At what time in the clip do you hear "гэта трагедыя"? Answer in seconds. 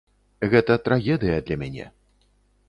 0.53-1.37